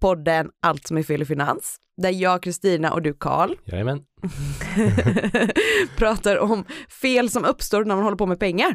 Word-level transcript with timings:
podden 0.00 0.50
Allt 0.62 0.86
som 0.86 0.98
är 0.98 1.02
fel 1.02 1.22
i 1.22 1.24
finans. 1.24 1.76
Där 1.96 2.10
jag, 2.10 2.42
Kristina 2.42 2.92
och 2.92 3.02
du 3.02 3.14
Karl 3.14 3.56
pratar 5.96 6.38
om 6.38 6.64
fel 7.02 7.30
som 7.30 7.44
uppstår 7.44 7.84
när 7.84 7.94
man 7.94 8.04
håller 8.04 8.16
på 8.16 8.26
med 8.26 8.40
pengar. 8.40 8.74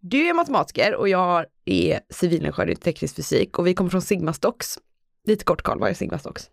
Du 0.00 0.28
är 0.28 0.34
matematiker 0.34 0.94
och 0.94 1.08
jag 1.08 1.44
är 1.64 2.00
civilingenjör 2.10 2.70
i 2.70 2.76
teknisk 2.76 3.16
fysik 3.16 3.58
och 3.58 3.66
vi 3.66 3.74
kommer 3.74 3.90
från 3.90 4.02
Sigma 4.02 4.32
Stocks. 4.32 4.78
Lite 5.26 5.44
kort 5.44 5.62
Karl, 5.62 5.78
vad 5.78 5.90
är 5.90 5.94
Sigma 5.94 6.18
Stocks? 6.18 6.50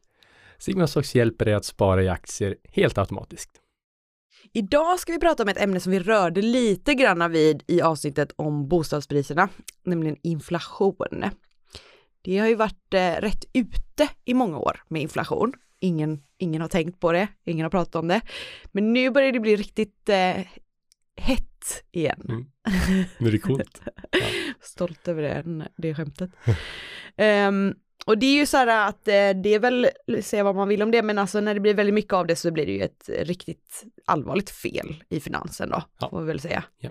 Sigma 0.58 0.88
Stocks 0.88 1.16
hjälper 1.16 1.46
dig 1.46 1.54
att 1.54 1.66
spara 1.66 2.04
i 2.04 2.10
aktier 2.10 2.56
helt 2.64 2.98
automatiskt. 2.98 3.52
Idag 4.54 5.00
ska 5.00 5.14
vi 5.14 5.20
prata 5.20 5.44
om 5.44 5.50
ett 5.50 5.62
ämne 5.62 5.80
som 5.80 5.92
vi 5.92 6.00
rörde 6.00 6.42
lite 6.42 6.94
granna 6.94 7.28
vid 7.28 7.64
i 7.68 7.82
avsnittet 7.82 8.32
om 8.36 8.68
bostadspriserna, 8.68 9.50
nämligen 9.86 10.18
inflation. 10.24 11.24
Det 12.26 12.38
har 12.38 12.48
ju 12.48 12.56
varit 12.56 12.94
eh, 12.94 13.12
rätt 13.22 13.46
ute 13.54 14.10
i 14.26 14.34
många 14.34 14.58
år 14.58 14.82
med 14.88 15.02
inflation. 15.02 15.54
Ingen, 15.80 16.24
ingen 16.38 16.62
har 16.62 16.68
tänkt 16.68 17.00
på 17.00 17.12
det, 17.12 17.28
ingen 17.46 17.64
har 17.64 17.70
pratat 17.70 17.96
om 17.96 18.08
det. 18.08 18.22
Men 18.72 18.94
nu 18.94 19.10
börjar 19.10 19.32
det 19.32 19.40
bli 19.40 19.56
riktigt 19.56 20.10
eh, 20.10 20.38
hett 21.18 21.84
igen. 21.92 22.22
Mm. 22.30 22.46
Nu 23.18 23.28
är 23.28 23.32
det 23.32 23.38
coolt. 23.40 23.82
Stolt 24.62 25.08
över 25.08 25.22
det, 25.22 25.68
det 25.78 25.96
skämtet. 25.96 26.32
Ehm, 27.18 27.74
och 28.06 28.18
det 28.18 28.26
är 28.26 28.36
ju 28.36 28.46
så 28.46 28.58
här 28.58 28.90
att 28.90 29.08
eh, 29.08 29.14
det 29.44 29.50
är 29.54 29.60
väl, 29.60 29.90
säga 30.22 30.44
vad 30.44 30.56
man 30.56 30.68
vill 30.68 30.82
om 30.82 30.92
det, 30.92 31.02
men 31.02 31.18
alltså 31.18 31.40
när 31.42 31.54
det 31.54 31.60
blir 31.60 31.74
väldigt 31.74 31.94
mycket 31.96 32.14
av 32.14 32.28
det 32.28 32.36
så 32.36 32.52
blir 32.52 32.66
det 32.66 32.72
ju 32.72 32.82
ett 32.82 33.10
riktigt 33.20 33.84
allvarligt 34.06 34.50
fel 34.50 35.04
i 35.10 35.20
finansen 35.20 35.70
då, 35.70 35.84
Ja. 36.00 36.10
får 36.10 36.22
vi 36.22 36.28
väl 36.28 36.40
säga. 36.40 36.64
Ja. 36.78 36.90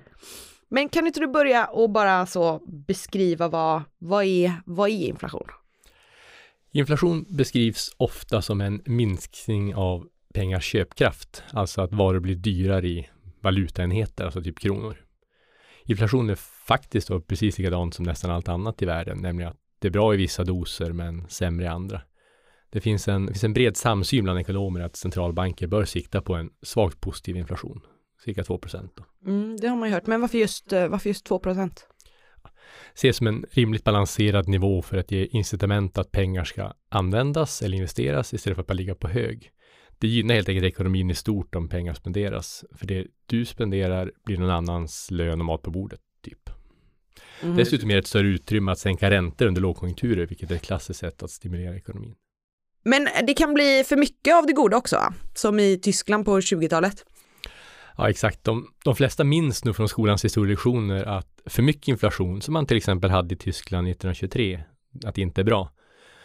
Men 0.74 0.88
kan 0.88 1.06
inte 1.06 1.20
du 1.20 1.26
börja 1.26 1.66
och 1.66 1.90
bara 1.90 2.26
så 2.26 2.62
beskriva 2.66 3.48
vad, 3.48 3.82
vad, 3.98 4.24
är, 4.24 4.52
vad 4.66 4.90
är 4.90 5.08
inflation? 5.08 5.46
Inflation 6.72 7.26
beskrivs 7.28 7.94
ofta 7.96 8.42
som 8.42 8.60
en 8.60 8.82
minskning 8.86 9.74
av 9.74 10.08
pengars 10.32 10.64
köpkraft, 10.64 11.42
alltså 11.52 11.82
att 11.82 11.92
varor 11.92 12.20
blir 12.20 12.34
dyrare 12.34 12.88
i 12.88 13.08
valutaenheter, 13.40 14.24
alltså 14.24 14.42
typ 14.42 14.58
kronor. 14.58 14.96
Inflation 15.84 16.30
är 16.30 16.34
faktiskt 16.66 17.08
då 17.08 17.20
precis 17.20 17.58
likadant 17.58 17.94
som 17.94 18.04
nästan 18.04 18.30
allt 18.30 18.48
annat 18.48 18.82
i 18.82 18.86
världen, 18.86 19.18
nämligen 19.18 19.50
att 19.50 19.58
det 19.78 19.88
är 19.88 19.92
bra 19.92 20.14
i 20.14 20.16
vissa 20.16 20.44
doser 20.44 20.92
men 20.92 21.28
sämre 21.28 21.64
i 21.64 21.68
andra. 21.68 22.00
Det 22.70 22.80
finns 22.80 23.08
en, 23.08 23.26
det 23.26 23.32
finns 23.32 23.44
en 23.44 23.52
bred 23.52 23.76
samsyn 23.76 24.24
bland 24.24 24.40
ekonomer 24.40 24.80
att 24.80 24.96
centralbanker 24.96 25.66
bör 25.66 25.84
sikta 25.84 26.22
på 26.22 26.34
en 26.34 26.50
svagt 26.62 27.00
positiv 27.00 27.36
inflation, 27.36 27.80
cirka 28.24 28.44
2 28.44 28.58
procent. 28.58 28.98
Mm, 29.26 29.56
det 29.56 29.68
har 29.68 29.76
man 29.76 29.88
ju 29.88 29.94
hört, 29.94 30.06
men 30.06 30.20
varför 30.20 30.38
just, 30.38 30.72
eh, 30.72 30.88
varför 30.88 31.10
just 31.10 31.24
2 31.24 31.38
procent? 31.38 31.86
ses 32.94 33.16
som 33.16 33.26
en 33.26 33.44
rimligt 33.50 33.84
balanserad 33.84 34.48
nivå 34.48 34.82
för 34.82 34.96
att 34.96 35.10
ge 35.10 35.24
incitament 35.24 35.98
att 35.98 36.12
pengar 36.12 36.44
ska 36.44 36.72
användas 36.88 37.62
eller 37.62 37.76
investeras 37.76 38.34
istället 38.34 38.56
för 38.56 38.62
att 38.62 38.66
bara 38.66 38.74
ligga 38.74 38.94
på 38.94 39.08
hög. 39.08 39.50
Det 39.98 40.08
gynnar 40.08 40.34
helt 40.34 40.48
enkelt 40.48 40.66
ekonomin 40.66 41.10
i 41.10 41.14
stort 41.14 41.54
om 41.54 41.68
pengar 41.68 41.94
spenderas. 41.94 42.64
För 42.74 42.86
det 42.86 43.06
du 43.26 43.44
spenderar 43.44 44.12
blir 44.24 44.38
någon 44.38 44.50
annans 44.50 45.10
lön 45.10 45.40
och 45.40 45.46
mat 45.46 45.62
på 45.62 45.70
bordet, 45.70 46.00
typ. 46.22 46.50
Mm. 47.42 47.56
Dessutom 47.56 47.90
ger 47.90 47.96
det 47.96 48.00
ett 48.00 48.06
större 48.06 48.26
utrymme 48.26 48.72
att 48.72 48.78
sänka 48.78 49.10
räntor 49.10 49.46
under 49.46 49.60
lågkonjunkturer, 49.60 50.26
vilket 50.26 50.50
är 50.50 50.54
ett 50.54 50.62
klassiskt 50.62 51.00
sätt 51.00 51.22
att 51.22 51.30
stimulera 51.30 51.76
ekonomin. 51.76 52.14
Men 52.84 53.08
det 53.26 53.34
kan 53.34 53.54
bli 53.54 53.84
för 53.86 53.96
mycket 53.96 54.34
av 54.34 54.46
det 54.46 54.52
goda 54.52 54.76
också, 54.76 55.14
som 55.34 55.60
i 55.60 55.78
Tyskland 55.78 56.24
på 56.24 56.40
20-talet. 56.40 57.04
Ja, 57.96 58.10
exakt. 58.10 58.44
De, 58.44 58.66
de 58.84 58.96
flesta 58.96 59.24
minns 59.24 59.64
nog 59.64 59.76
från 59.76 59.88
skolans 59.88 60.24
historielektioner 60.24 61.04
att 61.04 61.40
för 61.46 61.62
mycket 61.62 61.88
inflation, 61.88 62.42
som 62.42 62.52
man 62.54 62.66
till 62.66 62.76
exempel 62.76 63.10
hade 63.10 63.34
i 63.34 63.38
Tyskland 63.38 63.88
1923, 63.88 64.60
att 65.04 65.14
det 65.14 65.22
inte 65.22 65.40
är 65.40 65.44
bra. 65.44 65.70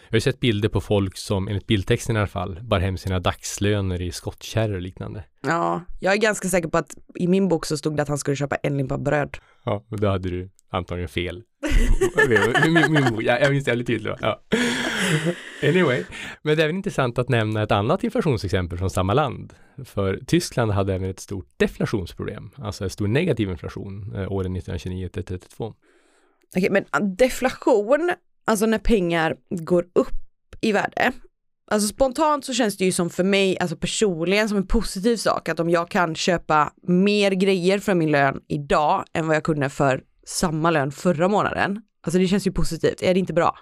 Jag 0.09 0.13
har 0.13 0.17
ju 0.17 0.21
sett 0.21 0.39
bilder 0.39 0.69
på 0.69 0.81
folk 0.81 1.17
som, 1.17 1.47
enligt 1.47 1.67
bildtexten 1.67 2.15
i 2.15 2.19
alla 2.19 2.27
fall, 2.27 2.59
bar 2.63 2.79
hem 2.79 2.97
sina 2.97 3.19
dagslöner 3.19 4.01
i 4.01 4.11
skottkärror 4.11 4.75
och 4.75 4.81
liknande. 4.81 5.23
Ja, 5.41 5.81
jag 5.99 6.13
är 6.13 6.17
ganska 6.17 6.47
säker 6.47 6.69
på 6.69 6.77
att 6.77 6.95
i 7.15 7.27
min 7.27 7.47
bok 7.47 7.65
så 7.65 7.77
stod 7.77 7.95
det 7.95 8.01
att 8.01 8.07
han 8.07 8.17
skulle 8.17 8.35
köpa 8.35 8.55
en 8.55 8.77
limpa 8.77 8.97
bröd. 8.97 9.37
Ja, 9.63 9.85
och 9.89 9.99
då 9.99 10.07
hade 10.07 10.29
du 10.29 10.49
antagligen 10.69 11.09
fel. 11.09 11.43
min, 12.27 12.73
min, 12.73 12.93
min, 12.93 13.25
ja, 13.25 13.39
jag 13.39 13.51
minns 13.51 13.67
jävligt 13.67 13.87
tydligt. 13.87 14.13
Ja. 14.21 14.41
Anyway, 15.63 16.03
men 16.41 16.57
det 16.57 16.63
är 16.63 16.65
även 16.65 16.75
intressant 16.75 17.19
att 17.19 17.29
nämna 17.29 17.63
ett 17.63 17.71
annat 17.71 18.03
inflationsexempel 18.03 18.77
från 18.77 18.89
samma 18.89 19.13
land. 19.13 19.53
För 19.85 20.19
Tyskland 20.27 20.71
hade 20.71 20.93
även 20.93 21.09
ett 21.09 21.19
stort 21.19 21.47
deflationsproblem, 21.57 22.49
alltså 22.55 22.83
en 22.83 22.89
stor 22.89 23.07
negativ 23.07 23.49
inflation 23.49 24.15
eh, 24.15 24.31
åren 24.31 24.55
1929 24.55 25.07
till 25.07 25.23
32. 25.23 25.73
Okej, 26.55 26.69
men 26.71 27.15
deflation, 27.15 28.11
alltså 28.49 28.65
när 28.65 28.77
pengar 28.77 29.35
går 29.49 29.85
upp 29.95 30.15
i 30.61 30.71
värde. 30.71 31.11
Alltså 31.71 31.87
spontant 31.87 32.45
så 32.45 32.53
känns 32.53 32.77
det 32.77 32.85
ju 32.85 32.91
som 32.91 33.09
för 33.09 33.23
mig, 33.23 33.57
alltså 33.59 33.77
personligen 33.77 34.49
som 34.49 34.57
en 34.57 34.67
positiv 34.67 35.15
sak 35.17 35.49
att 35.49 35.59
om 35.59 35.69
jag 35.69 35.89
kan 35.89 36.15
köpa 36.15 36.73
mer 36.81 37.31
grejer 37.31 37.79
för 37.79 37.95
min 37.95 38.11
lön 38.11 38.41
idag 38.47 39.05
än 39.13 39.27
vad 39.27 39.35
jag 39.35 39.43
kunde 39.43 39.69
för 39.69 40.03
samma 40.27 40.71
lön 40.71 40.91
förra 40.91 41.27
månaden. 41.27 41.81
Alltså 42.01 42.19
det 42.19 42.27
känns 42.27 42.47
ju 42.47 42.51
positivt, 42.51 43.01
är 43.01 43.13
det 43.13 43.19
inte 43.19 43.33
bra? 43.33 43.55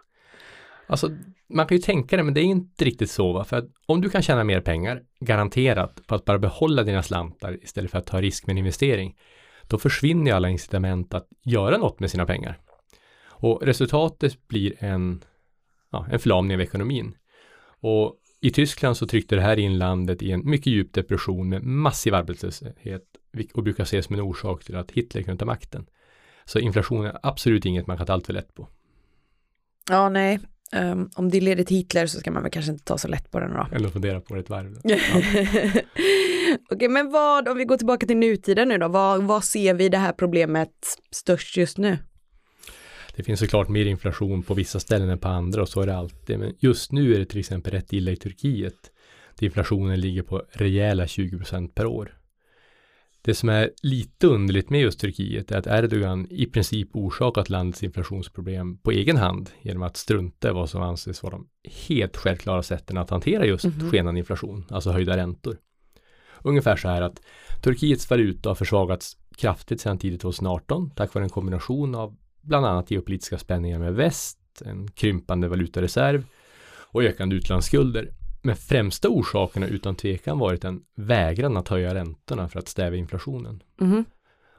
Alltså, 0.88 1.10
man 1.50 1.68
kan 1.68 1.78
ju 1.78 1.82
tänka 1.82 2.18
det, 2.18 2.24
men 2.24 2.34
det 2.34 2.42
är 2.42 2.44
inte 2.44 2.86
riktigt 2.86 3.12
så. 3.12 3.34
Va? 3.34 3.44
För 3.44 3.58
att 3.58 3.66
om 3.86 4.02
du 4.02 4.10
kan 4.10 4.22
tjäna 4.22 4.44
mer 4.44 4.62
pengar, 4.62 5.02
garanterat, 5.20 6.08
på 6.08 6.16
att 6.16 6.26
bara 6.26 6.40
behålla 6.40 6.84
dina 6.84 7.04
slantar 7.04 7.64
istället 7.64 7.92
för 7.92 7.98
att 7.98 8.08
ta 8.08 8.22
risk 8.22 8.48
med 8.48 8.54
en 8.54 8.58
investering, 8.58 9.16
då 9.68 9.78
försvinner 9.78 10.32
ju 10.32 10.38
alla 10.38 10.50
incitament 10.50 11.14
att 11.14 11.28
göra 11.44 11.78
något 11.78 12.00
med 12.00 12.12
sina 12.12 12.26
pengar. 12.26 12.60
Och 13.40 13.62
resultatet 13.64 14.48
blir 14.48 14.74
en, 14.80 15.24
ja, 15.92 16.08
en 16.12 16.20
förlamning 16.20 16.56
av 16.56 16.62
ekonomin. 16.62 17.16
Och 17.80 18.16
i 18.42 18.52
Tyskland 18.52 18.98
så 18.98 19.08
tryckte 19.08 19.36
det 19.36 19.42
här 19.42 19.60
in 19.60 19.78
landet 19.78 20.22
i 20.22 20.32
en 20.32 20.50
mycket 20.50 20.68
djup 20.68 20.94
depression 20.94 21.50
med 21.50 21.64
massiv 21.64 22.16
arbetslöshet 22.16 23.04
och 23.54 23.64
brukar 23.64 23.84
ses 23.84 24.06
som 24.06 24.16
en 24.16 24.22
orsak 24.22 24.64
till 24.64 24.76
att 24.76 24.92
Hitler 24.92 25.22
kunde 25.22 25.40
ta 25.40 25.46
makten. 25.46 25.86
Så 26.46 26.60
inflation 26.60 27.06
är 27.06 27.18
absolut 27.24 27.66
inget 27.66 27.88
man 27.88 27.98
kan 27.98 28.06
ta 28.06 28.14
allt 28.14 28.26
för 28.26 28.34
lätt 28.34 28.54
på. 28.54 28.68
Ja, 29.90 30.10
nej. 30.10 30.40
Ehm, 30.72 31.10
om 31.16 31.30
det 31.30 31.42
leder 31.42 31.64
till 31.64 31.78
Hitler 31.78 32.08
så 32.08 32.20
ska 32.20 32.32
man 32.32 32.44
väl 32.44 32.52
kanske 32.52 32.72
inte 32.72 32.84
ta 32.84 32.98
så 32.98 33.08
lätt 33.08 33.32
på 33.32 33.40
den 33.40 33.54
då. 33.54 33.68
Eller 33.72 33.90
fundera 33.90 34.22
på 34.22 34.34
det 34.34 34.40
ett 34.40 34.50
varv. 34.50 34.78
Okej, 36.72 36.90
men 36.90 37.12
vad, 37.12 37.48
om 37.48 37.58
vi 37.58 37.66
går 37.66 37.78
tillbaka 37.78 38.08
till 38.08 38.18
nutiden 38.18 38.68
nu 38.68 38.78
då, 38.78 38.88
vad, 38.88 39.24
vad 39.24 39.44
ser 39.44 39.74
vi 39.74 39.90
det 39.90 39.98
här 39.98 40.14
problemet 40.14 40.72
störst 41.12 41.58
just 41.58 41.78
nu? 41.78 41.98
Det 43.18 43.24
finns 43.24 43.40
såklart 43.40 43.70
mer 43.70 43.86
inflation 43.86 44.44
på 44.44 44.54
vissa 44.54 44.80
ställen 44.80 45.10
än 45.10 45.18
på 45.20 45.28
andra 45.28 45.62
och 45.62 45.70
så 45.70 45.82
är 45.82 45.86
det 45.88 45.96
alltid. 45.96 46.40
Men 46.40 46.54
just 46.60 46.92
nu 46.92 47.16
är 47.16 47.20
det 47.20 47.26
till 47.26 47.40
exempel 47.40 47.74
rätt 47.74 47.94
illa 47.94 48.12
i 48.12 48.16
Turkiet. 48.16 48.92
Där 49.36 49.46
inflationen 49.46 50.00
ligger 50.02 50.22
på 50.22 50.44
rejäla 50.52 51.06
20% 51.06 51.68
per 51.74 51.86
år. 51.86 52.18
Det 53.22 53.34
som 53.34 53.50
är 53.50 53.72
lite 53.84 54.28
underligt 54.28 54.70
med 54.70 54.82
just 54.82 55.00
Turkiet 55.00 55.52
är 55.52 55.58
att 55.58 55.68
Erdogan 55.68 56.28
i 56.30 56.46
princip 56.46 56.90
orsakat 56.94 57.50
landets 57.50 57.84
inflationsproblem 57.84 58.78
på 58.78 58.92
egen 58.92 59.18
hand 59.18 59.50
genom 59.62 59.84
att 59.84 59.98
strunta 59.98 60.50
i 60.50 60.54
vad 60.54 60.70
som 60.70 60.82
anses 60.82 61.24
vara 61.24 61.32
de 61.32 61.48
helt 61.88 62.18
självklara 62.18 62.64
sätten 62.64 62.98
att 62.98 63.10
hantera 63.10 63.46
just 63.46 63.66
Mhm. 63.66 63.92
skenande 63.92 64.20
inflation, 64.20 64.66
alltså 64.70 64.92
höjda 64.92 65.18
räntor. 65.18 65.58
Ungefär 66.44 66.76
så 66.76 66.88
här 66.88 67.02
att 67.02 67.22
Turkiets 67.62 68.10
valuta 68.10 68.50
har 68.50 68.56
försvagats 68.56 69.18
kraftigt 69.38 69.82
sedan 69.82 69.98
tidigt 69.98 70.22
2018 70.22 70.92
tack 70.96 71.14
vare 71.14 71.24
en 71.24 71.30
kombination 71.30 71.96
av 71.96 72.18
bland 72.48 72.66
annat 72.66 72.92
geopolitiska 72.92 73.38
spänningar 73.38 73.80
med 73.80 73.94
väst, 73.94 74.40
en 74.66 74.92
krympande 74.92 75.48
valutareserv 75.48 76.26
och 76.92 77.04
ökande 77.04 77.36
utlandsskulder. 77.36 78.12
Men 78.42 78.56
främsta 78.56 79.10
orsaken 79.10 79.64
har 79.64 79.70
utan 79.70 79.96
tvekan 79.96 80.40
varit 80.40 80.64
en 80.64 80.82
vägran 80.96 81.58
att 81.58 81.68
höja 81.68 81.96
räntorna 81.96 82.50
för 82.50 82.60
att 82.60 82.68
stävja 82.68 83.00
inflationen. 83.00 83.64
Mhm. 83.82 84.06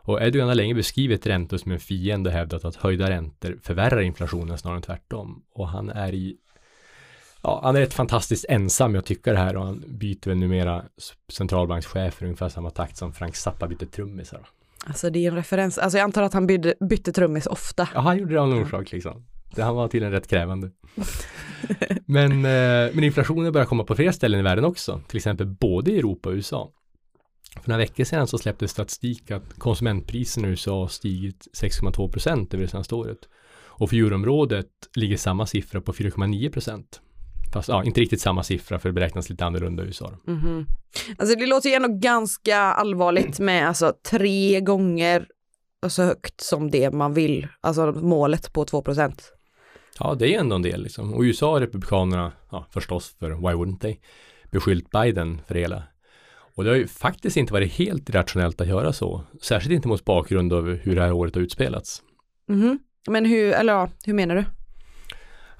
Och 0.08 0.22
Erdogan 0.22 0.48
har 0.48 0.54
länge 0.54 0.74
beskrivit 0.74 1.26
räntor 1.26 1.56
som 1.56 1.72
en 1.72 1.80
fiende 1.80 2.30
och 2.30 2.36
hävdat 2.36 2.64
att 2.64 2.76
höjda 2.76 3.10
räntor 3.10 3.58
förvärrar 3.62 4.00
inflationen 4.00 4.58
snarare 4.58 4.76
än 4.76 4.82
tvärtom. 4.82 5.42
Och 5.52 5.68
han 5.68 5.90
är 5.90 6.14
i 6.14 6.36
Ja, 7.42 7.60
han 7.62 7.76
är 7.76 7.80
rätt 7.80 7.94
fantastiskt 7.94 8.44
ensam 8.48 8.92
med 8.92 8.98
att 8.98 9.06
tycka 9.06 9.32
det 9.32 9.38
här 9.38 9.56
och 9.56 9.66
han 9.66 9.84
byter 9.86 10.28
väl 10.28 10.38
numera 10.38 10.84
centralbankschef 11.28 12.22
i 12.22 12.24
ungefär 12.24 12.48
samma 12.48 12.70
takt 12.70 12.96
som 12.96 13.12
Frank 13.12 13.36
Zappa 13.36 13.68
bytte 13.68 13.86
trummisar. 13.86 14.48
Alltså 14.88 15.10
det 15.10 15.18
är 15.18 15.30
en 15.30 15.36
referens, 15.36 15.78
alltså 15.78 15.98
jag 15.98 16.04
antar 16.04 16.22
att 16.22 16.32
han 16.32 16.46
bytte, 16.46 16.74
bytte 16.80 17.12
trummis 17.12 17.46
ofta. 17.46 17.88
Ja, 17.94 18.00
han 18.00 18.18
gjorde 18.18 18.34
det 18.34 18.40
av 18.40 18.48
någon 18.48 18.62
orsak 18.62 18.92
liksom. 18.92 19.26
det 19.54 19.62
han 19.62 19.74
var 19.74 19.88
tydligen 19.88 20.12
rätt 20.12 20.26
krävande. 20.26 20.70
men, 22.06 22.32
eh, 22.32 22.94
men 22.94 23.04
inflationen 23.04 23.52
börjar 23.52 23.66
komma 23.66 23.84
på 23.84 23.94
fler 23.94 24.12
ställen 24.12 24.40
i 24.40 24.42
världen 24.42 24.64
också, 24.64 25.00
till 25.08 25.16
exempel 25.16 25.46
både 25.46 25.90
i 25.90 25.98
Europa 25.98 26.28
och 26.28 26.34
USA. 26.34 26.72
För 27.62 27.68
några 27.70 27.78
veckor 27.78 28.04
sedan 28.04 28.26
så 28.26 28.38
släpptes 28.38 28.70
statistik 28.70 29.30
att 29.30 29.58
konsumentpriserna 29.58 30.48
i 30.48 30.50
USA 30.50 30.88
stigit 30.88 31.46
6,2 31.62 32.12
procent 32.12 32.54
över 32.54 32.64
det 32.64 32.70
senaste 32.70 32.94
året. 32.94 33.18
Och 33.66 33.90
för 33.90 33.96
euroområdet 33.96 34.66
ligger 34.94 35.16
samma 35.16 35.46
siffra 35.46 35.80
på 35.80 35.92
4,9 35.92 36.50
procent. 36.50 37.00
Fast 37.58 37.68
ja, 37.68 37.84
inte 37.84 38.00
riktigt 38.00 38.20
samma 38.20 38.42
siffra 38.42 38.78
för 38.78 38.88
det 38.88 38.92
beräknas 38.92 39.30
lite 39.30 39.44
annorlunda 39.44 39.82
i 39.82 39.86
USA. 39.86 40.12
Mm 40.26 40.40
-hmm. 40.40 40.66
Alltså 41.18 41.38
det 41.38 41.46
låter 41.46 41.68
ju 41.68 41.74
ändå 41.74 41.88
ganska 41.88 42.58
allvarligt 42.58 43.38
med 43.38 43.68
alltså 43.68 43.92
tre 44.10 44.60
gånger 44.60 45.26
så 45.88 46.02
högt 46.02 46.40
som 46.40 46.70
det 46.70 46.90
man 46.90 47.14
vill, 47.14 47.46
alltså 47.60 47.92
målet 47.92 48.52
på 48.52 48.64
2 48.64 48.82
procent. 48.82 49.32
Ja, 49.98 50.14
det 50.14 50.34
är 50.34 50.40
ändå 50.40 50.56
en 50.56 50.62
del 50.62 50.82
liksom. 50.82 51.14
Och 51.14 51.22
USA 51.22 51.52
har 51.52 51.60
republikanerna, 51.60 52.32
ja 52.50 52.66
förstås 52.70 53.16
för 53.18 53.30
why 53.30 53.54
wouldn't 53.54 53.78
they, 53.78 53.96
beskyllt 54.50 54.90
Biden 54.90 55.40
för 55.46 55.54
det 55.54 55.60
hela. 55.60 55.82
Och 56.54 56.64
det 56.64 56.70
har 56.70 56.76
ju 56.76 56.86
faktiskt 56.86 57.36
inte 57.36 57.52
varit 57.52 57.72
helt 57.72 58.08
irrationellt 58.08 58.60
att 58.60 58.68
göra 58.68 58.92
så, 58.92 59.24
särskilt 59.42 59.74
inte 59.74 59.88
mot 59.88 60.04
bakgrund 60.04 60.52
av 60.52 60.74
hur 60.74 60.96
det 60.96 61.02
här 61.02 61.12
året 61.12 61.34
har 61.34 61.42
utspelats. 61.42 62.02
Mm 62.48 62.62
-hmm. 62.62 62.78
Men 63.08 63.24
hur, 63.24 63.52
eller 63.52 63.72
ja, 63.72 63.88
hur 64.04 64.14
menar 64.14 64.34
du? 64.34 64.44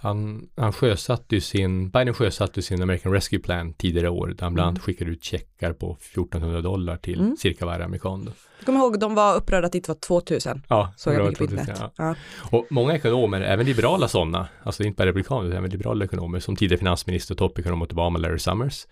Han, 0.01 0.49
han 0.57 0.73
sjösatte 0.73 1.35
ju 1.35 1.41
sin, 1.41 1.91
Biden 1.91 2.15
sjösatte 2.15 2.63
sin 2.63 2.83
American 2.83 3.13
Rescue 3.13 3.39
Plan 3.39 3.75
tidigare 3.75 4.09
år, 4.09 4.27
där 4.27 4.45
han 4.45 4.55
bland 4.55 4.67
annat 4.67 4.79
mm. 4.79 4.83
skickade 4.83 5.11
ut 5.11 5.25
checkar 5.25 5.73
på 5.73 5.97
1400 6.13 6.61
dollar 6.61 6.97
till 6.97 7.21
mm. 7.21 7.37
cirka 7.37 7.67
varje 7.67 7.85
amerikan. 7.85 8.25
Då. 8.25 8.33
Jag 8.59 8.67
kommer 8.67 8.79
ihåg, 8.79 9.01
de 9.01 9.15
var 9.15 9.37
upprörda 9.37 9.67
att 9.67 9.73
det 9.73 9.79
inte 9.79 9.91
var 9.91 9.99
2000. 9.99 10.63
Ja, 10.69 10.93
så 10.97 11.13
jag 11.13 11.39
på 11.39 11.45
internet. 11.45 11.71
Ja. 11.79 11.93
Ja. 11.97 12.15
Och 12.51 12.67
många 12.71 12.95
ekonomer, 12.95 13.41
även 13.41 13.67
liberala 13.67 14.09
sådana, 14.09 14.49
alltså 14.63 14.83
inte 14.83 14.97
bara 14.97 15.09
republikaner, 15.09 15.49
utan 15.49 15.59
även 15.59 15.71
liberala 15.71 16.05
ekonomer, 16.05 16.41
som 16.41 16.57
tidigare 16.57 16.79
finansminister 16.79 17.35
och 17.35 17.39
toppekonom 17.39 17.83
åt 17.83 17.93
Obama, 17.93 18.19
Larry 18.19 18.39
Summers, 18.39 18.87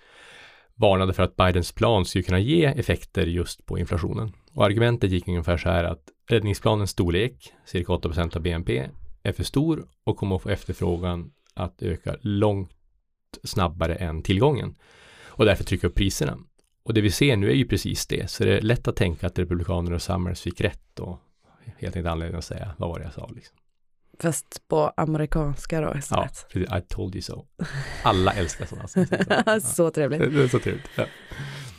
varnade 0.75 1.13
för 1.13 1.23
att 1.23 1.37
Bidens 1.37 1.73
plan 1.73 2.05
skulle 2.05 2.23
kunna 2.23 2.39
ge 2.39 2.65
effekter 2.65 3.27
just 3.27 3.67
på 3.67 3.79
inflationen. 3.79 4.33
Och 4.53 4.65
argumentet 4.65 5.11
gick 5.11 5.29
ungefär 5.29 5.57
så 5.57 5.69
här 5.69 5.85
att 5.85 6.03
räddningsplanens 6.29 6.91
storlek, 6.91 7.53
cirka 7.67 7.93
8% 7.93 8.37
av 8.37 8.43
BNP, 8.43 8.87
är 9.29 9.33
för 9.33 9.45
stor 9.45 9.87
och 10.05 10.17
kommer 10.17 10.37
att 10.37 10.43
få 10.43 10.49
efterfrågan 10.49 11.33
att 11.55 11.83
öka 11.83 12.17
långt 12.21 12.71
snabbare 13.45 13.95
än 13.95 14.23
tillgången 14.23 14.75
och 15.27 15.45
därför 15.45 15.65
trycka 15.65 15.87
upp 15.87 15.95
priserna. 15.95 16.39
Och 16.83 16.95
det 16.95 17.01
vi 17.01 17.11
ser 17.11 17.37
nu 17.37 17.51
är 17.51 17.55
ju 17.55 17.67
precis 17.67 18.07
det, 18.07 18.31
så 18.31 18.45
det 18.45 18.57
är 18.57 18.61
lätt 18.61 18.89
att 18.89 18.97
tänka 18.97 19.27
att 19.27 19.39
Republikaner 19.39 19.93
och 19.93 20.03
Summers 20.03 20.41
fick 20.41 20.61
rätt 20.61 20.99
och 21.01 21.19
helt 21.65 21.97
enkelt 21.97 22.13
anledning 22.13 22.39
att 22.39 22.45
säga 22.45 22.75
vad 22.79 22.89
var 22.89 22.99
det 22.99 23.05
jag 23.05 23.15
sa 23.15 23.31
liksom. 23.35 23.57
Fast 24.19 24.69
på 24.69 24.93
amerikanska 24.97 25.81
då 25.81 25.95
istället. 25.99 26.47
Ja, 26.53 26.79
I 26.79 26.81
told 26.89 27.15
you 27.15 27.23
so. 27.23 27.47
Alla 28.03 28.33
älskar 28.33 28.67
sådana. 28.67 29.61
så 29.61 29.91
trevligt. 29.91 30.21
Det 30.21 30.43
är 30.43 30.49
så 30.49 30.59
trevligt. 30.59 30.91
Ja. 30.95 31.07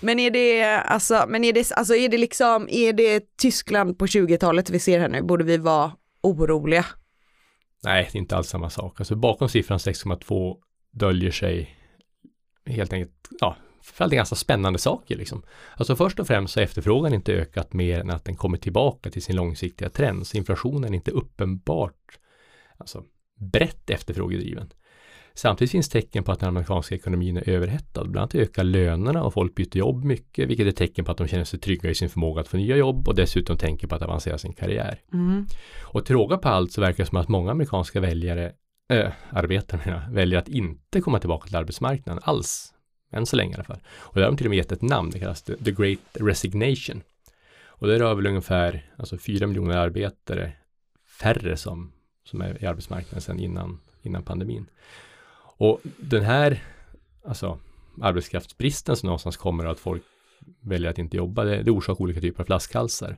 Men 0.02 0.20
är 0.20 0.32
det, 0.32 0.64
alltså, 0.64 1.26
men 1.28 1.44
är 1.44 1.54
det, 1.54 1.72
alltså 1.72 1.96
är 1.96 2.10
det 2.10 2.18
liksom, 2.18 2.68
är 2.70 2.94
det 2.94 3.38
Tyskland 3.38 4.00
på 4.00 4.06
20-talet 4.06 4.70
vi 4.70 4.80
ser 4.80 5.00
här 5.00 5.10
nu? 5.10 5.22
Borde 5.22 5.44
vi 5.44 5.58
vara 5.58 5.92
oroliga? 6.22 6.86
Nej, 7.84 8.10
det 8.12 8.18
är 8.18 8.20
inte 8.20 8.36
alls 8.38 8.48
samma 8.48 8.70
sak. 8.70 9.00
Alltså 9.00 9.16
bakom 9.16 9.50
siffran 9.50 9.78
6,2 9.78 10.58
döljer 10.92 11.32
sig 11.32 11.78
helt 12.66 12.94
enkelt, 12.94 13.30
ja, 13.40 13.56
för 13.82 14.10
ganska 14.10 14.36
spännande 14.36 14.80
saker 14.80 15.16
liksom. 15.16 15.44
Alltså 15.78 15.96
först 15.96 16.20
och 16.20 16.28
främst 16.28 16.54
så 16.54 16.60
har 16.60 16.66
efterfrågan 16.66 17.14
inte 17.14 17.34
ökat 17.34 17.74
mer 17.74 18.00
än 18.00 18.10
att 18.10 18.26
den 18.26 18.36
kommer 18.36 18.58
tillbaka 18.58 19.10
till 19.10 19.24
sin 19.24 19.36
långsiktiga 19.36 19.90
trend. 19.90 20.28
Så 20.28 20.38
inflationen 20.38 20.94
är 20.94 20.96
inte 20.96 21.12
uppenbart 21.12 22.20
alltså, 22.78 23.04
brett 23.40 23.90
efterfrågedriven. 23.90 24.74
Samtidigt 25.38 25.72
finns 25.72 25.90
tecken 25.90 26.24
på 26.24 26.32
att 26.32 26.40
den 26.40 26.50
amerikanska 26.50 26.96
ekonomin 26.96 27.38
är 27.38 27.50
överhettad. 27.50 28.04
Bland 28.04 28.18
annat 28.18 28.36
ökar 28.36 28.64
lönerna 28.64 29.24
och 29.24 29.34
folk 29.34 29.56
byter 29.56 29.78
jobb 29.78 30.04
mycket, 30.04 30.50
vilket 30.50 30.68
är 30.68 30.72
tecken 30.72 31.06
på 31.06 31.12
att 31.12 31.18
de 31.18 31.28
känner 31.28 31.44
sig 31.44 31.60
trygga 31.60 31.90
i 31.90 31.96
sin 31.96 32.10
förmåga 32.10 32.42
att 32.42 32.48
få 32.48 32.58
nya 32.58 32.78
jobb 32.78 33.08
och 33.08 33.16
dessutom 33.16 33.58
tänker 33.58 33.88
på 33.88 33.96
att 33.96 34.02
avancera 34.02 34.38
sin 34.38 34.54
karriär. 34.54 35.02
Mm. 35.14 35.46
Och 35.82 36.06
till 36.06 36.16
råga 36.16 36.38
på 36.38 36.50
allt 36.50 36.72
så 36.72 36.82
verkar 36.82 37.04
det 37.04 37.10
som 37.10 37.18
att 37.18 37.28
många 37.28 37.52
amerikanska 37.52 38.00
väljare, 38.00 38.52
äh, 38.90 39.12
arbetare 39.30 40.02
väljer 40.12 40.40
att 40.40 40.48
inte 40.48 41.02
komma 41.02 41.20
tillbaka 41.20 41.48
till 41.48 41.56
arbetsmarknaden 41.56 42.24
alls. 42.26 42.74
Än 43.12 43.26
så 43.26 43.36
länge 43.36 43.52
i 43.52 43.56
alla 43.56 43.64
fall. 43.64 43.82
Och 43.90 44.16
där 44.16 44.22
har 44.22 44.32
de 44.32 44.38
till 44.38 44.46
och 44.46 44.50
med 44.50 44.58
gett 44.58 44.72
ett 44.72 44.82
namn, 44.82 45.10
det 45.10 45.20
kallas 45.20 45.42
The 45.42 45.72
Great 45.72 46.00
Resignation. 46.14 47.02
Och 47.66 47.88
det 47.88 48.00
rör 48.00 48.16
väl 48.16 48.28
ungefär 48.28 48.92
alltså 48.98 49.18
4 49.18 49.48
miljoner 49.48 49.78
arbetare 49.78 50.52
färre 51.20 51.58
som, 51.58 51.92
som 52.24 52.42
är 52.42 52.64
i 52.64 52.66
arbetsmarknaden 52.66 53.22
sedan 53.22 53.40
innan, 53.40 53.80
innan 54.02 54.24
pandemin. 54.24 54.66
Och 55.58 55.82
den 55.98 56.24
här 56.24 56.64
alltså, 57.26 57.60
arbetskraftsbristen 58.02 58.96
som 58.96 59.08
någonstans 59.08 59.38
kommer 59.38 59.66
att 59.66 59.80
folk 59.80 60.04
väljer 60.62 60.90
att 60.90 60.98
inte 60.98 61.18
jobba, 61.18 61.44
det, 61.44 61.64
det 61.64 61.72
orsakar 61.72 62.02
olika 62.02 62.22
typer 62.22 62.42
av 62.42 62.46
flaskhalsar. 62.46 63.18